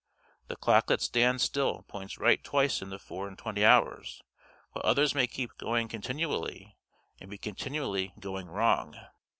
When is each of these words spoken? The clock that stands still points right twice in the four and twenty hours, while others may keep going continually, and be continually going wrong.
The 0.47 0.55
clock 0.55 0.87
that 0.87 0.99
stands 0.99 1.43
still 1.43 1.83
points 1.83 2.17
right 2.17 2.43
twice 2.43 2.81
in 2.81 2.89
the 2.89 2.97
four 2.97 3.27
and 3.27 3.37
twenty 3.37 3.63
hours, 3.63 4.23
while 4.71 4.81
others 4.83 5.13
may 5.13 5.27
keep 5.27 5.55
going 5.59 5.87
continually, 5.87 6.75
and 7.19 7.29
be 7.29 7.37
continually 7.37 8.11
going 8.19 8.47
wrong. 8.47 8.97